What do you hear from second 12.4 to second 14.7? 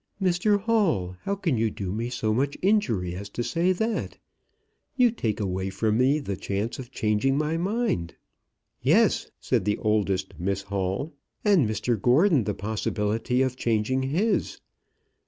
the possibility of changing his.